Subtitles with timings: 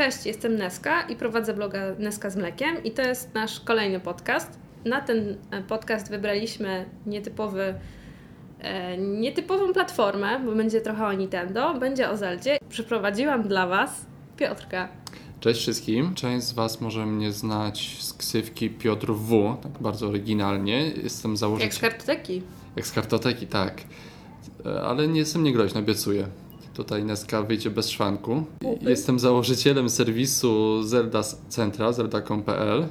[0.00, 4.58] Cześć, jestem Neska i prowadzę bloga Neska z mlekiem i to jest nasz kolejny podcast.
[4.84, 7.74] Na ten e, podcast wybraliśmy nietypowy,
[8.60, 12.58] e, nietypową platformę, bo będzie trochę o Nintendo, będzie o Zeldzie.
[12.68, 14.88] Przyprowadziłam dla Was Piotrka.
[15.40, 16.14] Cześć wszystkim.
[16.14, 20.88] Część z Was może mnie znać z ksywki Piotr W, tak bardzo oryginalnie.
[20.88, 21.68] Jestem założycielem...
[21.68, 22.42] Jak z kartoteki.
[22.76, 23.82] Jak z kartoteki, tak.
[24.66, 26.26] E, ale nie jestem niegroźny, obiecuję.
[26.80, 28.44] Tutaj Neska wyjdzie bez szwanku.
[28.80, 32.86] Jestem założycielem serwisu Zelda Centra, zelda.com.pl.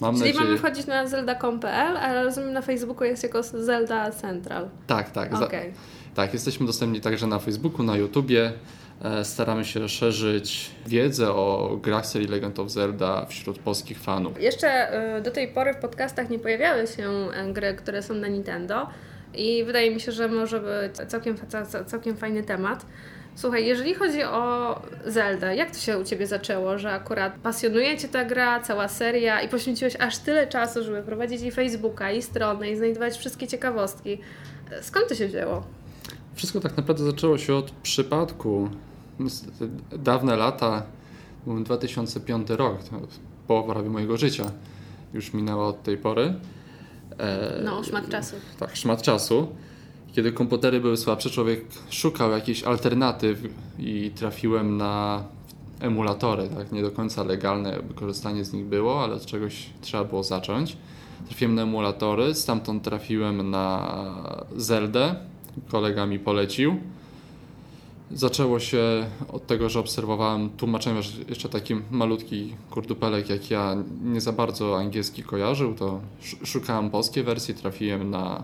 [0.00, 0.44] Mam Czyli nadzieję...
[0.44, 4.68] mamy wchodzić na zelda.com.pl, ale rozumiem na Facebooku jest jako Zelda Central.
[4.86, 5.34] Tak, tak.
[5.34, 5.72] Okay.
[6.14, 8.52] tak, jesteśmy dostępni także na Facebooku, na YouTubie.
[9.04, 14.40] E, staramy się szerzyć wiedzę o grach serii Legend of Zelda wśród polskich fanów.
[14.40, 18.28] Jeszcze e, do tej pory w podcastach nie pojawiały się e, gry, które są na
[18.28, 18.86] Nintendo.
[19.34, 21.36] I wydaje mi się, że może być całkiem,
[21.86, 22.86] całkiem fajny temat.
[23.34, 28.08] Słuchaj, jeżeli chodzi o Zelda, jak to się u Ciebie zaczęło, że akurat pasjonuje Cię
[28.08, 32.70] ta gra, cała seria i poświęciłeś aż tyle czasu, żeby prowadzić i Facebooka, i stronę,
[32.70, 34.18] i znajdować wszystkie ciekawostki.
[34.80, 35.62] Skąd to się wzięło?
[36.34, 38.68] Wszystko tak naprawdę zaczęło się od przypadku.
[39.92, 40.82] Dawne lata,
[41.46, 42.78] 2005 rok,
[43.46, 44.50] połowa prawie mojego życia
[45.14, 46.34] już minęła od tej pory.
[47.18, 48.36] E, no, szmat czasu.
[48.58, 49.48] Tak, szmat czasu.
[50.12, 53.38] Kiedy komputery były słabsze, człowiek szukał jakichś alternatyw
[53.78, 55.24] i trafiłem na
[55.80, 56.72] emulatory, tak?
[56.72, 60.76] nie do końca legalne korzystanie z nich było, ale od czegoś trzeba było zacząć.
[61.26, 63.94] Trafiłem na emulatory, stamtąd trafiłem na
[64.56, 65.14] Zeldę,
[65.68, 66.76] kolega mi polecił.
[68.14, 74.20] Zaczęło się od tego, że obserwowałem tłumaczenie, że jeszcze taki malutki kurdupelek jak ja nie
[74.20, 76.00] za bardzo angielski kojarzył, to
[76.44, 78.42] szukałem polskiej wersji, trafiłem na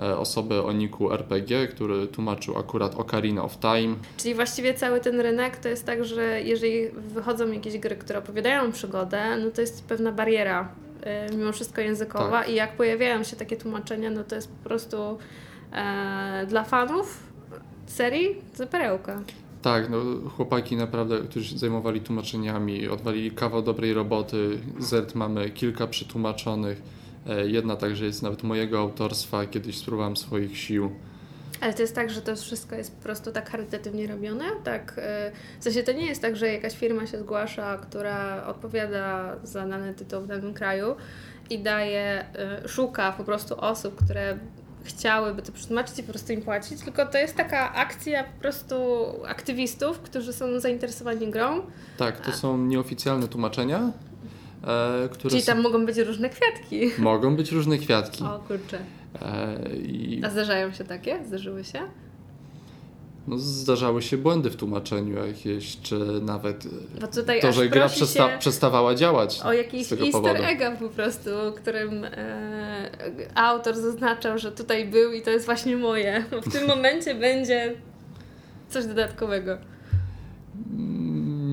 [0.00, 3.94] e, osobę o niku RPG, który tłumaczył akurat Ocarina of Time.
[4.16, 8.72] Czyli właściwie cały ten rynek to jest tak, że jeżeli wychodzą jakieś gry, które opowiadają
[8.72, 10.68] przygodę, no to jest pewna bariera
[11.02, 12.48] e, mimo wszystko językowa tak.
[12.48, 15.18] i jak pojawiają się takie tłumaczenia, no to jest po prostu
[15.72, 17.31] e, dla fanów
[17.86, 19.22] serii to perełka.
[19.62, 19.98] Tak, no
[20.30, 24.58] chłopaki naprawdę, którzy zajmowali tłumaczeniami, odwalili kawał dobrej roboty.
[24.78, 26.82] Z mamy kilka przetłumaczonych.
[27.26, 30.90] E, jedna także jest nawet mojego autorstwa, kiedyś spróbowałem swoich sił.
[31.60, 34.44] Ale to jest tak, że to wszystko jest po prostu tak charytatywnie robione?
[34.64, 39.36] Tak, e, w sensie to nie jest tak, że jakaś firma się zgłasza, która odpowiada
[39.42, 40.96] za dany tytuł w danym kraju
[41.50, 44.38] i daje, e, szuka po prostu osób, które
[44.84, 48.74] chciałyby to przetłumaczyć i po prostu im płacić, tylko to jest taka akcja po prostu
[49.26, 51.62] aktywistów, którzy są zainteresowani grą.
[51.96, 53.92] Tak, to są nieoficjalne tłumaczenia.
[54.64, 55.62] E, które Czyli tam są...
[55.62, 56.90] mogą być różne kwiatki.
[56.98, 58.24] Mogą być różne kwiatki.
[58.24, 58.78] O kurczę.
[59.22, 60.24] E, i...
[60.24, 61.24] A zdarzają się takie?
[61.26, 61.80] Zdarzyły się?
[63.26, 66.64] No, zdarzały się błędy w tłumaczeniu jakieś, czy nawet
[67.40, 69.40] to, że gra przesta przestawała działać.
[69.44, 72.90] O jakiś z easter egga po prostu, którym e,
[73.34, 76.24] autor zaznaczał, że tutaj był i to jest właśnie moje.
[76.46, 77.74] W tym momencie będzie
[78.70, 79.58] coś dodatkowego.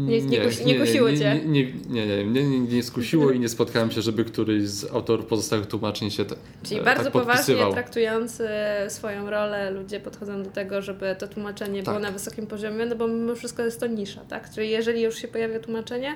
[0.10, 1.42] Nie, nie, nie, nie kusiło cię?
[1.46, 5.68] Nie, nie, nie, nie, nie, skusiło i nie spotkałem się, żeby któryś z autorów pozostałych
[5.68, 6.26] tłumaczeń się
[6.64, 8.48] Czyli e, bardzo tak poważnie traktujący
[8.88, 11.94] swoją rolę ludzie podchodzą do tego, żeby to tłumaczenie tak.
[11.94, 14.50] było na wysokim poziomie, no bo mimo wszystko jest to nisza, tak?
[14.54, 16.16] Czyli jeżeli już się pojawia tłumaczenie,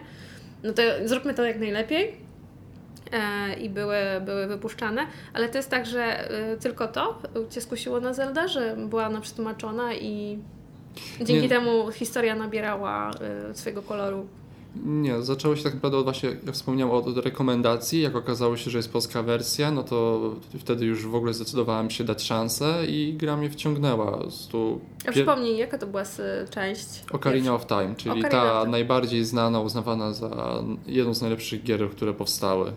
[0.64, 2.16] no to zróbmy to jak najlepiej,
[3.12, 3.96] e, i były,
[4.26, 5.02] były wypuszczane,
[5.34, 9.22] ale to jest tak, że e, tylko to Cię skusiło na Zelda, że była ona
[9.22, 10.40] przetłumaczona i
[11.18, 11.50] Dzięki nie.
[11.50, 13.12] temu historia nabierała
[13.52, 14.28] y, swojego koloru.
[14.86, 18.02] Nie, zaczęło się tak naprawdę właśnie, jak wspomniałem, od rekomendacji.
[18.02, 20.22] Jak okazało się, że jest polska wersja, no to
[20.60, 24.20] wtedy już w ogóle zdecydowałem się dać szansę i gra mnie wciągnęła.
[24.30, 24.82] Stu...
[25.08, 26.04] A przypomnij, jaka to była
[26.50, 26.88] część?
[27.12, 31.90] Ocarina of Time, czyli Ocarina ta of najbardziej znana, uznawana za jedną z najlepszych gier,
[31.90, 32.72] które powstały.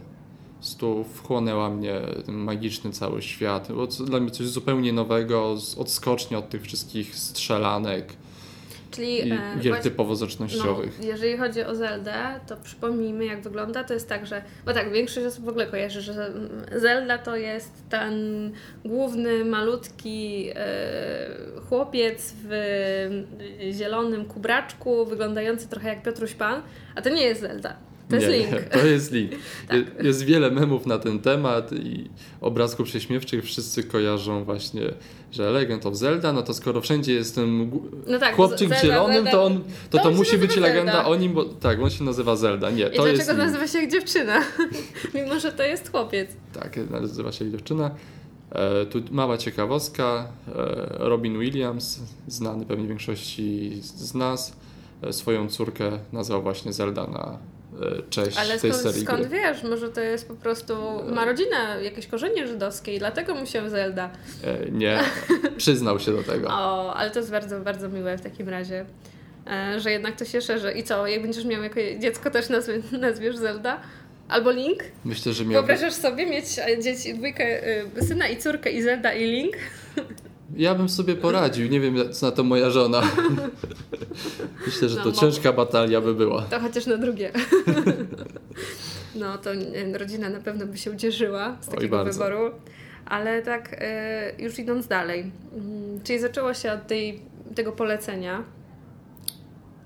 [0.60, 3.68] Stu wchłonęła mnie ten magiczny cały świat.
[3.68, 8.12] Było dla mnie coś zupełnie nowego, odskocznie od tych wszystkich strzelanek.
[8.90, 10.98] Czyli e, gier typowo zręcznościowych.
[11.00, 13.84] No, jeżeli chodzi o Zeldę, to przypomnijmy jak wygląda.
[13.84, 14.42] To jest tak, że.
[14.66, 16.32] Bo tak, większość osób w ogóle kojarzy, że
[16.76, 18.14] Zelda to jest ten
[18.84, 21.28] główny, malutki e,
[21.68, 23.24] chłopiec w
[23.72, 26.62] zielonym kubraczku, wyglądający trochę jak Piotruś Pan,
[26.94, 27.76] a to nie jest Zelda.
[28.08, 28.64] To jest link.
[28.72, 29.30] to jest link.
[29.68, 30.04] tak.
[30.04, 32.10] Jest wiele memów na ten temat i
[32.40, 33.44] obrazków prześmiewczych.
[33.44, 34.82] Wszyscy kojarzą właśnie,
[35.32, 37.70] że Legend of Zelda, no to skoro wszędzie jest ten
[38.06, 40.68] no tak, chłopczyk Zelda, zielonym, Zelda, to, on, to, to, to musi być Zelda.
[40.68, 42.70] legenda o nim, bo tak, on się nazywa Zelda.
[42.70, 44.42] Nie, I to dlaczego jest nazywa się jak dziewczyna?
[45.14, 46.30] Mimo, że to jest chłopiec.
[46.52, 47.90] Tak, nazywa się jak dziewczyna.
[48.52, 50.28] E, tu mała ciekawostka.
[50.48, 50.54] E,
[50.98, 54.56] Robin Williams, znany pewnie większości z nas,
[55.10, 57.38] swoją córkę nazwał właśnie Zelda na
[58.10, 59.38] cześć Ale tej skąd, serii skąd gry.
[59.38, 59.62] wiesz?
[59.62, 60.74] Może to jest po prostu,
[61.12, 64.10] ma rodzinę, jakieś korzenie żydowskie i dlatego mu się Zelda.
[64.72, 65.00] Nie,
[65.56, 66.48] przyznał się do tego.
[66.48, 68.84] O, ale to jest bardzo, bardzo miłe w takim razie.
[69.78, 70.72] Że jednak to się szerzy.
[70.72, 73.80] I co, jak będziesz miał jako dziecko też nazwie, nazwiesz Zelda?
[74.28, 74.78] Albo Link?
[75.04, 75.66] Myślę, że miałby...
[75.66, 76.44] Wyobrażasz sobie mieć
[76.82, 77.62] dzieci, dwójkę,
[78.08, 79.56] syna i córkę i Zelda i Link?
[80.54, 83.02] Ja bym sobie poradził, nie wiem co na to moja żona.
[84.66, 86.42] Myślę, że to no, ciężka batalia by była.
[86.42, 87.32] To chociaż na drugie.
[89.14, 89.50] No to
[89.98, 92.50] rodzina na pewno by się ucieszyła z takiego wyboru.
[93.06, 93.84] Ale tak
[94.38, 95.32] już idąc dalej.
[95.54, 97.20] Mm, czyli zaczęło się od tej,
[97.54, 98.44] tego polecenia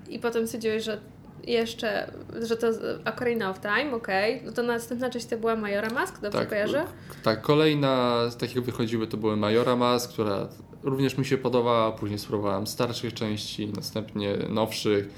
[0.09, 1.01] i potem stwierdziłeś, że
[1.47, 2.11] jeszcze,
[2.41, 2.67] że to
[3.05, 4.35] Ocarina of Time, okej.
[4.35, 4.45] Okay.
[4.45, 6.85] No to następna część to była Majora Mask, dobrze tak, kojarzę?
[7.23, 10.47] Tak, kolejna z takich wychodziły to były Majora Mask, która
[10.83, 15.09] również mi się podobała, później spróbowałem starszych części, następnie nowszych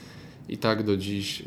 [0.50, 1.46] i tak do dziś e,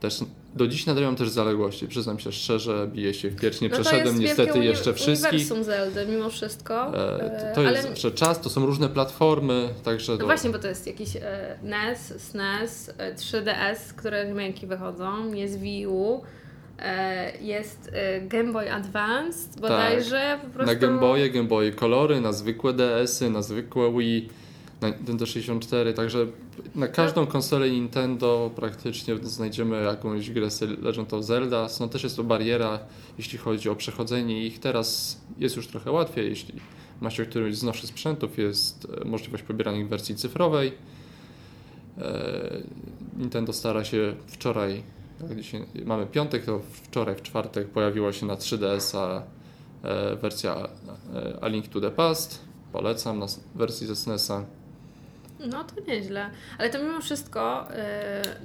[0.00, 0.20] też
[0.56, 1.88] do dziś nadają też zaległości.
[1.88, 3.60] Przyznam się szczerze, biję się w pierś.
[3.60, 5.32] Nie no przeszedłem niestety jeszcze wszystkich.
[5.32, 6.98] uniwersum Zeldy mimo wszystko.
[6.98, 8.12] E, to jest ale...
[8.12, 10.12] czas, to są różne platformy, także...
[10.12, 10.24] No do...
[10.26, 15.86] właśnie, bo to jest jakiś e, NES, SNES, e, 3DS, które remake'i wychodzą, jest Wii
[15.86, 16.22] U,
[16.78, 20.40] e, jest e, Game Boy Advance bodajże tak.
[20.40, 20.74] po prostu...
[20.74, 24.28] Na Game Boye, Game Boy Kolory, na zwykłe DS-y, na zwykłe Wii
[24.82, 26.26] Nintendo 64, także
[26.74, 30.48] na każdą konsolę Nintendo praktycznie znajdziemy jakąś grę
[30.82, 31.68] Legend of Zelda.
[31.80, 32.78] No też jest to bariera,
[33.18, 34.60] jeśli chodzi o przechodzenie ich.
[34.60, 36.54] Teraz jest już trochę łatwiej, jeśli
[37.00, 40.72] macie któryś z nowszych sprzętów, jest e, możliwość pobierania ich w wersji cyfrowej.
[41.98, 42.62] E,
[43.16, 44.82] Nintendo stara się wczoraj,
[45.28, 49.22] jak dzisiaj mamy piątek, to wczoraj, w czwartek pojawiła się na 3DS-a
[49.82, 50.68] e, wersja
[51.40, 52.40] A Link to the Past.
[52.72, 54.44] Polecam na wersji ze SNES-a.
[55.40, 56.30] No to nieźle.
[56.58, 57.68] Ale to mimo wszystko,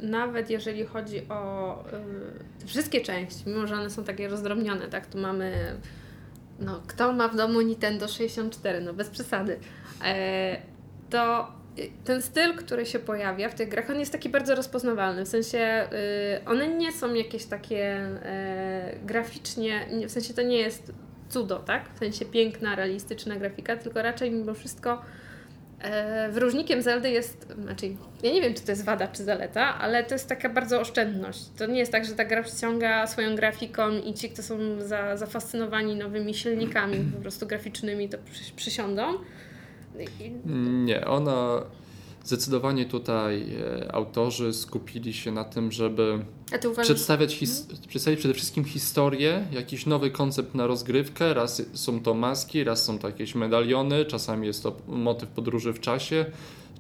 [0.02, 1.84] yy, nawet jeżeli chodzi o
[2.62, 5.76] yy, wszystkie części, mimo że one są takie rozdrobnione, tak, tu mamy,
[6.60, 9.60] no kto ma w domu Nintendo 64, no bez przesady,
[10.02, 10.08] yy,
[11.10, 11.52] to
[12.04, 15.26] ten styl, który się pojawia w tych grach, on jest taki bardzo rozpoznawalny.
[15.26, 15.88] W sensie
[16.46, 18.10] one nie są jakieś takie
[19.06, 20.94] graficznie, w sensie to nie jest
[21.30, 21.90] cudo, tak?
[21.96, 25.02] W sensie piękna, realistyczna grafika, tylko raczej mimo wszystko E,
[26.32, 30.16] wyróżnikiem Zeldy jest, znaczy, ja nie wiem, czy to jest wada, czy zaleta, ale to
[30.16, 31.46] jest taka bardzo oszczędność.
[31.58, 35.18] To nie jest tak, że ta gra przyciąga swoją grafiką i ci, kto są za,
[35.18, 38.18] zafascynowani nowymi silnikami po prostu graficznymi, to
[38.56, 39.04] przysiądą.
[40.20, 40.32] I...
[40.86, 41.62] Nie, ona
[42.24, 43.46] Zdecydowanie tutaj
[43.86, 46.20] e, autorzy skupili się na tym, żeby
[46.84, 51.34] przedstawiać, his- przedstawić przede wszystkim historię, jakiś nowy koncept na rozgrywkę.
[51.34, 55.80] Raz są to maski, raz są to jakieś medaliony, czasami jest to motyw podróży w
[55.80, 56.26] czasie,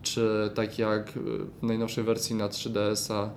[0.03, 1.11] czy tak jak
[1.61, 3.29] w najnowszej wersji na 3DS-a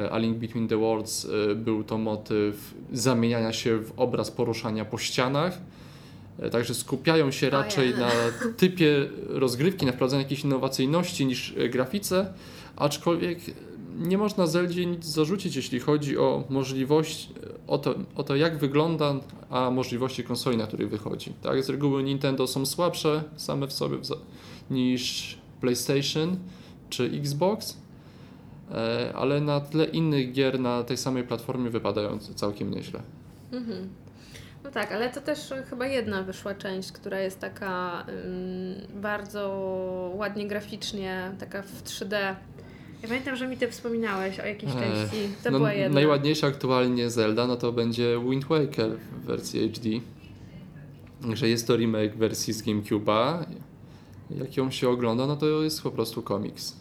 [0.00, 4.84] e, A Link Between the Worlds e, był to motyw zamieniania się w obraz poruszania
[4.84, 5.58] po ścianach.
[6.38, 8.10] E, także skupiają się raczej na
[8.56, 12.32] typie rozgrywki, na wprowadzaniu jakiejś innowacyjności niż grafice,
[12.76, 13.38] aczkolwiek
[13.98, 17.28] nie można Zeldzie nic zarzucić, jeśli chodzi o możliwość,
[17.66, 19.14] o to, o to jak wygląda,
[19.50, 21.32] a możliwości konsoli, na której wychodzi.
[21.42, 23.96] Tak, z reguły Nintendo są słabsze same w sobie
[24.70, 26.36] niż PlayStation
[26.90, 27.76] czy Xbox,
[28.70, 33.02] e, ale na tle innych gier na tej samej platformie wypadają całkiem nieźle.
[33.52, 33.88] Mhm.
[34.64, 39.48] No tak, ale to też chyba jedna wyszła część, która jest taka ym, bardzo
[40.14, 42.34] ładnie graficznie, taka w 3D.
[43.02, 45.16] Ja pamiętam, że mi ty wspominałeś o jakiejś części.
[45.44, 45.94] To no, była jedna.
[45.94, 48.90] Najładniejsza aktualnie Zelda, no to będzie Wind Waker
[49.22, 49.88] w wersji HD.
[51.36, 53.44] Że jest to remake wersji z GameCube'a.
[54.30, 56.76] Jak ją się ogląda, no to jest po prostu komiks.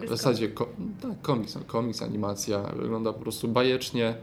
[0.00, 0.68] W zasadzie ko
[1.02, 2.62] tak, komiks, no, komiks, animacja.
[2.62, 4.14] Wygląda po prostu bajecznie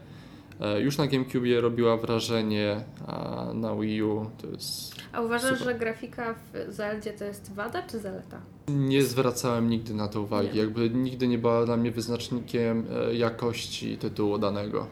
[0.60, 4.96] E, już na GameCube robiła wrażenie, a na Wii U to jest.
[5.12, 5.74] A uważasz, super.
[5.74, 8.42] że grafika w Zeldzie to jest wada czy zaleta?
[8.70, 10.50] Nie zwracałem nigdy na to uwagi.
[10.54, 10.60] Nie.
[10.60, 14.88] Jakby nigdy nie była dla mnie wyznacznikiem e, jakości tytułu danego.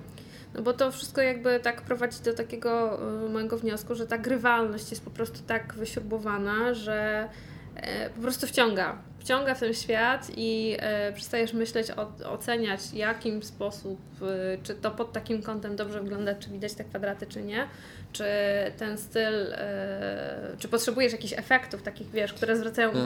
[0.56, 4.90] No bo to wszystko jakby tak prowadzi do takiego e, mojego wniosku, że ta grywalność
[4.90, 7.30] jest po prostu tak wyśrubowana, że
[8.16, 14.00] po prostu wciąga wciąga w ten świat i e, przestajesz myśleć, o, oceniać jakim sposób,
[14.22, 17.68] e, czy to pod takim kątem dobrze wygląda, czy widać te kwadraty, czy nie,
[18.12, 18.26] czy
[18.78, 23.04] ten styl, e, czy potrzebujesz jakichś efektów takich, wiesz, które zwracają hmm.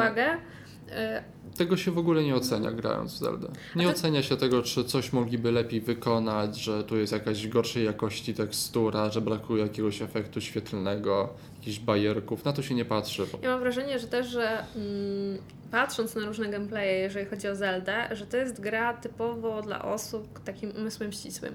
[0.92, 1.24] Uwagę,
[1.58, 3.48] tego się w ogóle nie ocenia grając w Zelda.
[3.76, 3.92] Nie to...
[3.92, 9.10] ocenia się tego, czy coś mogliby lepiej wykonać, że tu jest jakaś gorszej jakości tekstura,
[9.10, 11.30] że brakuje jakiegoś efektu świetlnego,
[11.60, 12.46] jakichś bajerków.
[12.46, 13.26] Na to się nie patrzy.
[13.42, 15.38] Ja mam wrażenie, że też, że mm,
[15.72, 20.44] patrząc na różne gameplaye, jeżeli chodzi o Zeldę, że to jest gra typowo dla osób
[20.44, 21.54] takim umysłem ścisłym.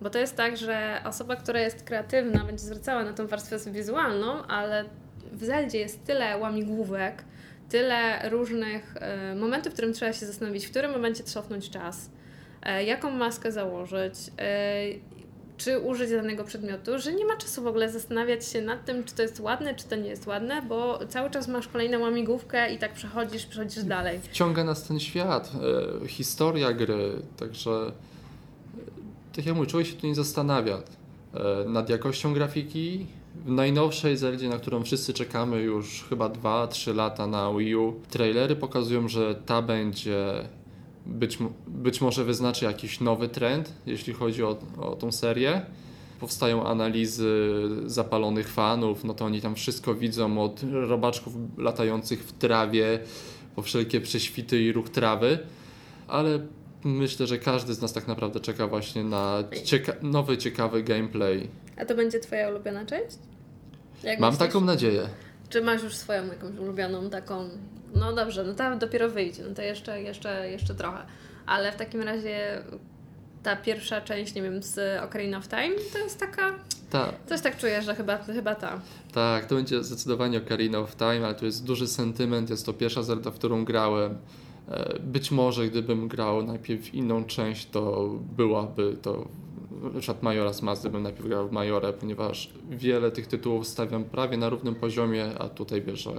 [0.00, 4.42] Bo to jest tak, że osoba, która jest kreatywna, będzie zwracała na tą warstwę wizualną,
[4.42, 4.84] ale
[5.32, 7.24] w Zeldzie jest tyle łamigłówek,
[7.68, 12.10] tyle różnych e, momentów, w którym trzeba się zastanowić, w którym momencie cofnąć czas,
[12.62, 14.84] e, jaką maskę założyć, e,
[15.56, 19.14] czy użyć danego przedmiotu, że nie ma czasu w ogóle zastanawiać się nad tym, czy
[19.14, 22.78] to jest ładne, czy to nie jest ładne, bo cały czas masz kolejną łamigłówkę i
[22.78, 24.20] tak przechodzisz, przechodzisz dalej.
[24.22, 25.52] Wciąga nas ten świat,
[26.06, 27.92] historia gry, także
[29.36, 30.82] tak jak mówię, człowiek się tu nie zastanawia
[31.66, 37.52] nad jakością grafiki, w najnowszej Zeldzie, na którą wszyscy czekamy już chyba 2-3 lata na
[37.52, 40.48] Wii U, trailery pokazują, że ta będzie
[41.06, 45.62] być, być może wyznaczy jakiś nowy trend, jeśli chodzi o, o tą serię.
[46.20, 47.52] Powstają analizy
[47.86, 53.00] zapalonych fanów, no to oni tam wszystko widzą od robaczków latających w trawie,
[53.56, 55.38] po wszelkie prześwity i ruch trawy,
[56.08, 56.46] ale
[56.84, 61.48] myślę, że każdy z nas tak naprawdę czeka właśnie na cieka nowy, ciekawy gameplay.
[61.78, 63.16] A to będzie Twoja ulubiona część?
[64.02, 64.48] Jak Mam myślisz?
[64.48, 65.08] taką nadzieję.
[65.48, 67.48] Czy masz już swoją jakąś ulubioną taką?
[67.94, 70.98] No dobrze, no ta dopiero wyjdzie, no to jeszcze, jeszcze, jeszcze trochę.
[71.46, 72.62] Ale w takim razie
[73.42, 76.54] ta pierwsza część, nie wiem, z Ocarina of Time, to jest taka...
[76.90, 77.12] Ta.
[77.26, 78.80] Coś tak czuję, że chyba, chyba ta.
[79.12, 83.02] Tak, to będzie zdecydowanie Ocarina of Time, ale tu jest duży sentyment, jest to pierwsza
[83.02, 84.18] Zelda, w którą grałem.
[84.68, 89.28] E, być może gdybym grał najpierw inną część, to byłaby to
[89.82, 94.04] na przykład Majora z Mazdy bym najpierw grał w Majorę, ponieważ wiele tych tytułów stawiam
[94.04, 96.12] prawie na równym poziomie, a tutaj wiesz, że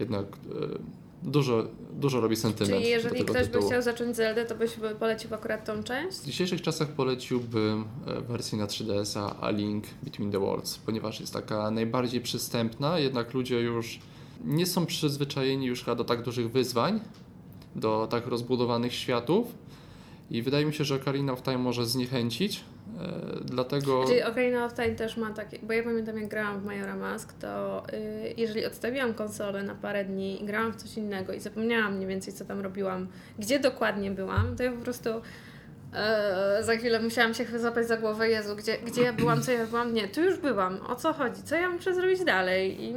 [0.00, 0.78] jednak e,
[1.22, 2.76] dużo, dużo robi sentyment.
[2.76, 3.62] Czyli jeżeli ktoś tytułu.
[3.62, 6.18] by chciał zacząć Zeldę, to byś polecił akurat tą część?
[6.18, 11.32] W dzisiejszych czasach poleciłbym e, wersję na 3DS-a A Link Between the Worlds, ponieważ jest
[11.32, 14.00] taka najbardziej przystępna, jednak ludzie już
[14.44, 17.00] nie są przyzwyczajeni już do tak dużych wyzwań,
[17.76, 19.46] do tak rozbudowanych światów
[20.30, 22.64] i wydaje mi się, że Ocarina of Time może zniechęcić,
[23.44, 24.04] dlatego...
[24.06, 27.32] Czyli Ocarina of Time też ma takie, bo ja pamiętam jak grałam w Majora Mask,
[27.32, 27.98] to yy,
[28.36, 32.32] jeżeli odstawiłam konsolę na parę dni i grałam w coś innego i zapomniałam mniej więcej
[32.32, 37.44] co tam robiłam, gdzie dokładnie byłam, to ja po prostu yy, za chwilę musiałam się
[37.58, 39.94] złapać za głowę, Jezu, gdzie, gdzie ja byłam, co ja byłam?
[39.94, 42.84] Nie, tu już byłam, o co chodzi, co ja muszę zrobić dalej?
[42.84, 42.94] I...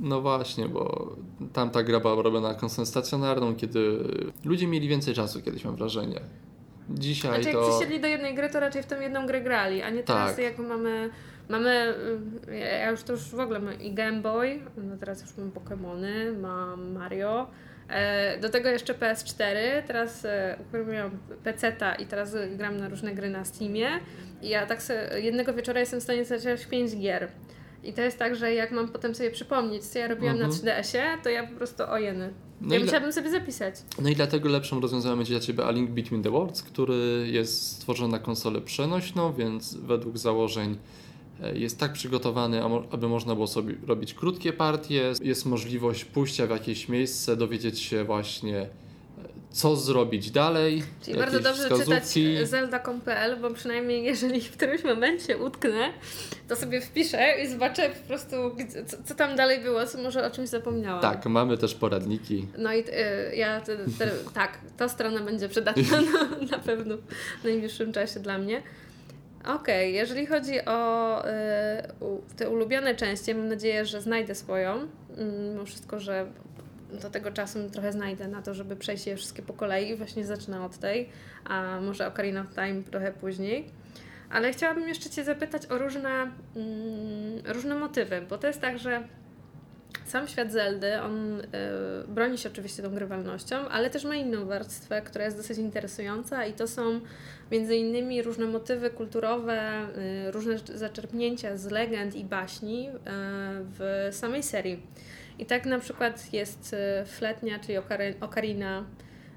[0.00, 1.16] No właśnie, bo
[1.52, 3.98] tamta gra była robiona konsolą stacjonarną, kiedy
[4.44, 6.20] ludzie mieli więcej czasu kiedyś mam wrażenie.
[6.90, 7.62] Dzisiaj znaczy, to...
[7.62, 10.36] jak przysiedli do jednej gry, to raczej w tą jedną grę grali, a nie teraz
[10.36, 10.44] tak.
[10.44, 11.10] jak mamy...
[11.48, 11.94] Mamy,
[12.48, 15.50] y, ja już to już w ogóle mam i Game Boy, no teraz już mam
[15.50, 17.46] Pokémony, mam Mario,
[17.88, 21.10] e, do tego jeszcze PS4, teraz e, uruchomiłam
[21.44, 23.88] PC-ta i teraz gram na różne gry na Steamie
[24.42, 27.28] i ja tak sobie, jednego wieczora jestem w stanie zacząć 5 gier.
[27.82, 30.50] I to jest tak, że jak mam potem sobie przypomnieć, co ja robiłam mhm.
[30.50, 32.32] na 3DS-ie, to ja po prostu ojeny.
[32.64, 33.74] No ja musiałabym sobie zapisać.
[34.02, 37.66] No i dlatego lepszą rozwiązaniem będzie dla Ciebie A Link Between the Worlds, który jest
[37.66, 40.76] stworzony na konsolę przenośną, więc według założeń
[41.42, 45.12] e, jest tak przygotowany, aby można było sobie robić krótkie partie.
[45.22, 48.68] Jest możliwość pójścia w jakieś miejsce, dowiedzieć się właśnie
[49.54, 50.82] co zrobić dalej.
[51.02, 52.34] Czyli bardzo dobrze wskazówki.
[52.34, 55.90] czytać zelda.pl, bo przynajmniej jeżeli w którymś momencie utknę,
[56.48, 58.36] to sobie wpiszę i zobaczę po prostu,
[58.86, 61.02] co, co tam dalej było, co może o czymś zapomniałam.
[61.02, 62.46] Tak, mamy też poradniki.
[62.58, 66.96] No i y, ja, te, te, tak, ta strona będzie przydatna na, na pewno
[67.40, 68.62] w najbliższym czasie dla mnie.
[69.40, 71.32] Okej, okay, jeżeli chodzi o y,
[72.36, 74.88] te ulubione części, mam nadzieję, że znajdę swoją.
[75.16, 76.26] Mm, mimo wszystko, że
[77.02, 80.64] do tego czasu trochę znajdę na to, żeby przejść je wszystkie po kolei właśnie zacznę
[80.64, 81.08] od tej,
[81.44, 83.70] a może Ocarina of Time trochę później.
[84.30, 86.32] Ale chciałabym jeszcze Cię zapytać o różne, mm,
[87.46, 89.02] różne motywy, bo to jest tak, że
[90.04, 91.44] sam świat Zeldy, on y,
[92.08, 96.52] broni się oczywiście tą grywalnością, ale też ma inną warstwę, która jest dosyć interesująca i
[96.52, 97.00] to są
[97.52, 99.86] między innymi różne motywy kulturowe,
[100.28, 102.92] y, różne zaczerpnięcia z legend i baśni y,
[103.78, 104.82] w samej serii.
[105.38, 107.78] I tak na przykład jest e, fletnia, czyli
[108.20, 108.84] okarina.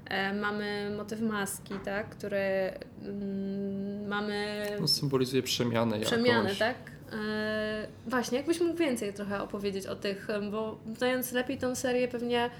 [0.04, 4.66] E, mamy motyw maski, tak, które mm, mamy.
[4.80, 6.00] No, symbolizuje przemianę.
[6.00, 6.76] Przemianę, tak?
[7.12, 12.50] E, właśnie, jakbyś mógł więcej trochę opowiedzieć o tych, bo znając lepiej tą serię, pewnie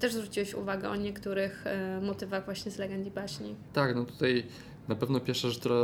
[0.00, 1.64] też zwróciłeś uwagę o niektórych
[2.02, 3.54] motywach właśnie z legend i baśni.
[3.72, 4.46] Tak, no tutaj
[4.88, 5.76] na pewno pierwsza rzecz, która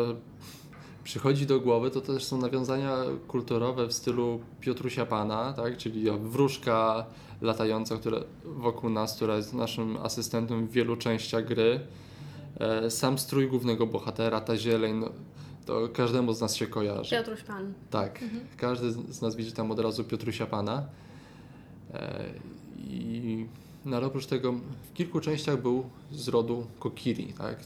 [1.11, 2.97] przychodzi do głowy, to też są nawiązania
[3.29, 5.77] kulturowe w stylu Piotrusia Pana, tak?
[5.77, 7.07] czyli wróżka
[7.41, 11.81] latająca, która wokół nas, która jest naszym asystentem w wielu częściach gry.
[12.61, 15.11] E, sam strój głównego bohatera, ta zieleń, no,
[15.67, 17.11] to każdemu z nas się kojarzy.
[17.17, 17.75] Piotruś Pan.
[17.91, 18.41] Tak, mhm.
[18.57, 20.87] każdy z nas widzi tam od razu Piotrusia Pana.
[21.95, 22.25] E,
[22.79, 23.47] I
[23.85, 24.53] no ale oprócz tego
[24.91, 27.57] w kilku częściach był z rodu Kokiri, tak?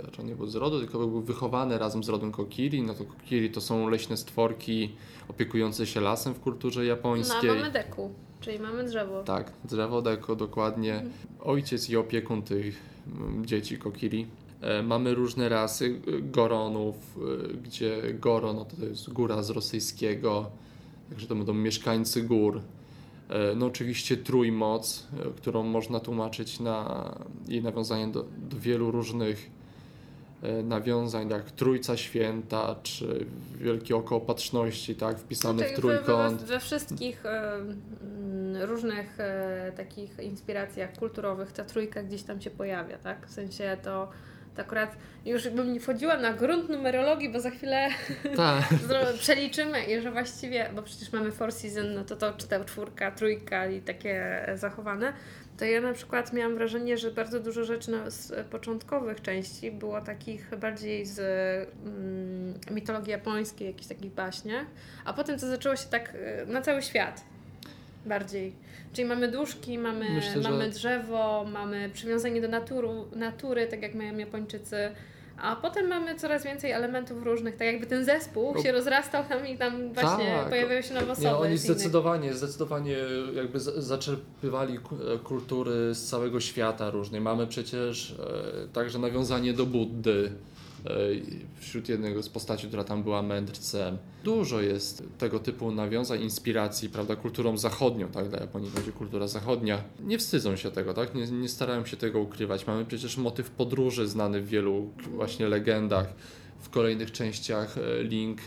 [0.00, 2.82] Znaczy nie był z rodu, tylko był wychowany razem z rodem Kokiri.
[2.82, 4.92] No to Kokiri to są leśne stworki
[5.28, 7.50] opiekujące się lasem w kulturze japońskiej.
[7.50, 8.10] No, mamy deku,
[8.40, 9.22] czyli mamy drzewo.
[9.22, 10.94] Tak, drzewo deku, dokładnie.
[10.94, 11.12] Mhm.
[11.40, 14.26] Ojciec i opiekun tych mm, dzieci Kokiri.
[14.60, 20.50] E, mamy różne rasy goronów, e, gdzie goron no to jest góra z rosyjskiego,
[21.08, 22.60] także to będą mieszkańcy gór.
[23.30, 27.04] E, no oczywiście trójmoc, e, którą można tłumaczyć na
[27.48, 29.50] jej nawiązanie do, do wielu różnych
[30.42, 33.26] e, nawiązań, jak Trójca Święta, czy
[33.58, 36.40] Wielkie Oko Opatrzności, tak, wpisane w trójkąt.
[36.40, 37.60] We, we, wszystkich e,
[38.66, 44.08] różnych e, takich inspiracjach kulturowych ta trójka gdzieś tam się pojawia, tak, w sensie to
[44.54, 47.88] to akurat już bym nie wchodziła na grunt numerologii, bo za chwilę
[48.36, 48.64] tak.
[49.20, 53.66] przeliczymy i że właściwie, bo przecież mamy Four Season, no to to czytał czwórka, trójka
[53.66, 55.12] i takie zachowane,
[55.60, 60.56] to ja na przykład miałam wrażenie, że bardzo dużo rzeczy z początkowych części było takich
[60.58, 61.18] bardziej z
[61.86, 64.66] mm, mitologii japońskiej, jakichś takich baśniach,
[65.04, 67.24] a potem to zaczęło się tak y, na cały świat
[68.06, 68.52] bardziej.
[68.92, 70.70] Czyli mamy duszki, mamy, Myślę, mamy że...
[70.70, 74.76] drzewo, mamy przywiązanie do naturu, natury, tak jak mają Japończycy.
[75.42, 79.58] A potem mamy coraz więcej elementów różnych, tak jakby ten zespół się rozrastał tam i
[79.58, 80.48] tam właśnie tak.
[80.48, 81.26] pojawiały się nowe osoby.
[81.26, 82.96] Nie, oni zdecydowanie, zdecydowanie
[83.34, 84.78] jakby zaczerpywali
[85.24, 87.20] kultury z całego świata różnej.
[87.20, 90.59] Mamy przecież e, także nawiązanie do Buddy, E,
[91.60, 93.98] wśród jednego z postaci, która tam była mędrcem.
[94.24, 99.82] Dużo jest tego typu nawiązań, inspiracji, prawda, kulturą zachodnią, tak, dla Japonii będzie kultura zachodnia.
[100.00, 102.66] Nie wstydzą się tego, tak, nie, nie starają się tego ukrywać.
[102.66, 106.14] Mamy przecież motyw podróży znany w wielu właśnie legendach.
[106.60, 108.38] W kolejnych częściach e, Link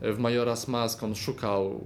[0.00, 1.84] e, w Majora's Mask on szukał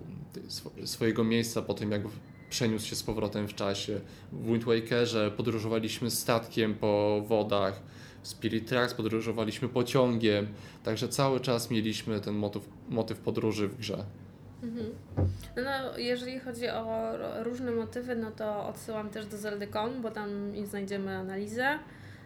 [0.85, 2.03] swojego miejsca po tym, jak
[2.51, 4.01] przeniósł się z powrotem w czasie.
[4.33, 7.83] W Wind Wakerze podróżowaliśmy statkiem po wodach
[8.23, 10.47] Spirit Tracks, podróżowaliśmy pociągiem,
[10.85, 14.05] także cały czas mieliśmy ten motyw, motyw podróży w grze.
[14.63, 14.91] Mhm.
[15.57, 20.53] No, no, jeżeli chodzi o różne motywy, no to odsyłam też do Zeldy.com, bo tam
[20.65, 21.79] znajdziemy analizę.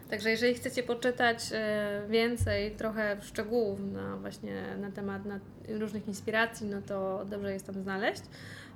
[0.09, 6.67] Także jeżeli chcecie poczytać e, więcej, trochę szczegółów na właśnie na temat na różnych inspiracji,
[6.67, 8.21] no to dobrze jest tam znaleźć.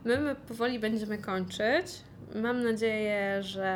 [0.06, 1.86] My, my powoli będziemy kończyć.
[2.36, 3.68] Mam nadzieję, że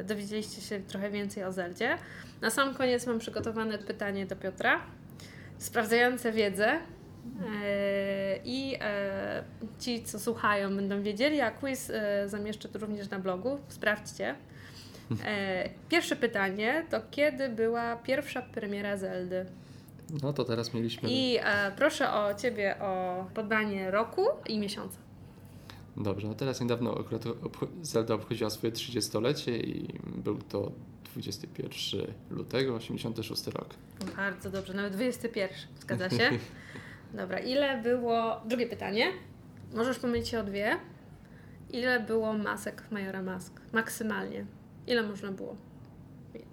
[0.00, 1.98] e, dowiedzieliście się trochę więcej o Zeldzie.
[2.44, 4.80] Na sam koniec mam przygotowane pytanie do Piotra,
[5.58, 6.66] sprawdzające wiedzę.
[6.66, 6.78] E,
[8.44, 8.78] I
[9.80, 11.92] ci, co słuchają, będą wiedzieli, a quiz
[12.26, 13.58] zamieszczę tu również na blogu.
[13.68, 14.34] Sprawdźcie.
[15.24, 19.46] E, pierwsze pytanie to kiedy była pierwsza premiera Zeldy?
[20.22, 21.08] No to teraz mieliśmy.
[21.12, 24.98] I e, proszę o Ciebie o podanie roku i miesiąca.
[25.96, 27.22] Dobrze, no teraz niedawno akurat
[27.82, 30.72] Zelda obchodziła swoje 30-lecie i był to
[31.14, 33.74] 21 lutego, 86 rok.
[34.16, 36.30] Bardzo dobrze, nawet 21, zgadza się?
[37.14, 38.40] Dobra, ile było.
[38.44, 39.12] Drugie pytanie.
[39.74, 40.76] Możesz pomylić się o dwie.
[41.70, 43.60] Ile było masek Majora Mask?
[43.72, 44.46] Maksymalnie.
[44.86, 45.56] Ile można było
[46.34, 46.44] mieć?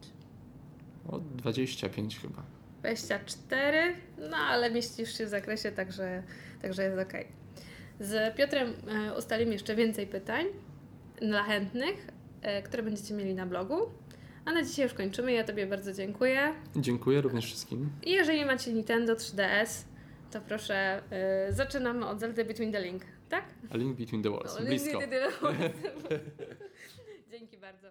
[1.10, 2.44] O 25 chyba.
[2.80, 3.96] 24,
[4.30, 6.24] no ale mieścisz się w zakresie, także,
[6.62, 7.14] także jest ok.
[8.00, 10.46] Z Piotrem e, ustalimy jeszcze więcej pytań
[11.22, 12.08] dla chętnych,
[12.42, 13.76] e, które będziecie mieli na blogu.
[14.52, 15.34] A na dzisiaj już kończymy.
[15.34, 16.54] Ja Tobie bardzo dziękuję.
[16.76, 17.90] Dziękuję również wszystkim.
[18.04, 19.84] I jeżeli macie Nintendo 3DS,
[20.32, 21.02] to proszę,
[21.48, 23.46] yy, zaczynamy od Zelda Between the Link, tak?
[23.70, 25.00] A Link Between the Walls, no, blisko.
[25.00, 25.74] Link between the Walls.
[27.32, 27.88] Dzięki bardzo.